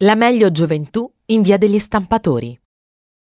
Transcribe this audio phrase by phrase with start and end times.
[0.00, 2.60] La meglio gioventù in via degli stampatori.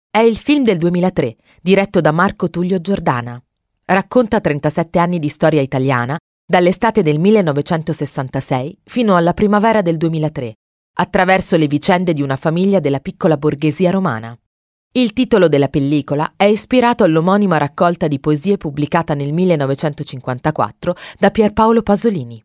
[0.09, 3.41] È il film del 2003, diretto da Marco Tullio Giordana.
[3.85, 10.55] Racconta 37 anni di storia italiana, dall'estate del 1966 fino alla primavera del 2003,
[10.97, 14.37] attraverso le vicende di una famiglia della piccola borghesia romana.
[14.91, 21.81] Il titolo della pellicola è ispirato all'omonima raccolta di poesie pubblicata nel 1954 da Pierpaolo
[21.81, 22.43] Pasolini.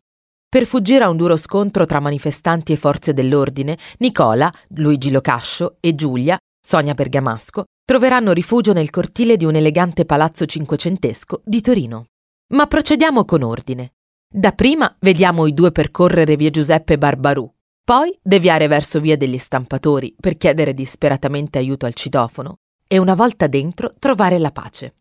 [0.52, 5.94] Per fuggire a un duro scontro tra manifestanti e forze dell'ordine, Nicola, Luigi Locascio e
[5.94, 12.04] Giulia, Sonia Bergamasco, troveranno rifugio nel cortile di un elegante palazzo cinquecentesco di Torino.
[12.48, 13.94] Ma procediamo con ordine.
[14.28, 17.50] Dapprima vediamo i due percorrere via Giuseppe Barbarù,
[17.82, 23.46] poi deviare verso via degli stampatori per chiedere disperatamente aiuto al citofono e una volta
[23.46, 24.92] dentro trovare la pace.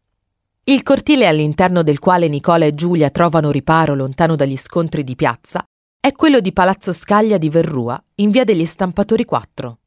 [0.72, 5.62] Il cortile all'interno del quale Nicola e Giulia trovano riparo lontano dagli scontri di piazza
[6.00, 9.80] è quello di Palazzo Scaglia di Verrua, in via degli Stampatori 4.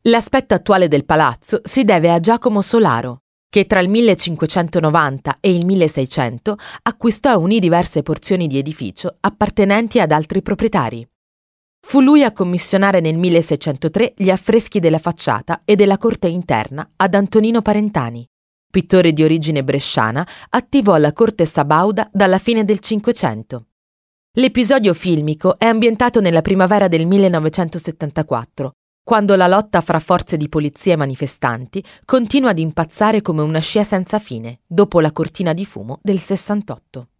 [0.00, 5.64] L'aspetto attuale del palazzo si deve a Giacomo Solaro, che tra il 1590 e il
[5.64, 11.08] 1600 acquistò e unì diverse porzioni di edificio appartenenti ad altri proprietari.
[11.78, 17.14] Fu lui a commissionare nel 1603 gli affreschi della facciata e della corte interna ad
[17.14, 18.28] Antonino Parentani,
[18.74, 23.66] pittore di origine bresciana, attivo alla corte sabauda dalla fine del Cinquecento.
[24.32, 28.72] L'episodio filmico è ambientato nella primavera del 1974,
[29.04, 33.84] quando la lotta fra forze di polizia e manifestanti continua ad impazzare come una scia
[33.84, 37.10] senza fine, dopo la cortina di fumo del 68.